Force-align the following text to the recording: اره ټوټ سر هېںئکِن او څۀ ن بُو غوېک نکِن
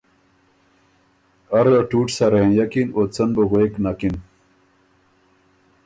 اره 1.57 1.75
ټوټ 1.89 2.07
سر 2.17 2.31
هېںئکِن 2.47 2.87
او 2.95 3.03
څۀ 3.13 3.23
ن 3.27 3.29
بُو 3.35 3.43
غوېک 3.49 3.73
نکِن 3.83 4.15